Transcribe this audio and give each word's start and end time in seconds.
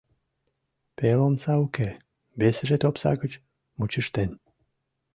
Пел 0.97 1.19
омса 1.27 1.53
уке, 1.65 1.89
весыже 2.39 2.77
топса 2.81 3.11
гыч 3.21 3.33
мучыштен. 3.77 4.31